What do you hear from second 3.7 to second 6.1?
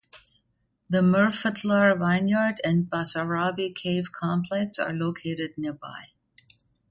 Cave Complex are located nearby.